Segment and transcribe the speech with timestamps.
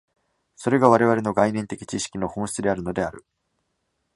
[0.55, 3.23] それが我々の概念的知識の本質であるのである。